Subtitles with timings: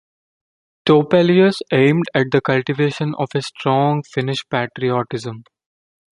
[0.87, 5.43] Topelius aimed at the cultivation of a strong Finnish patriotism.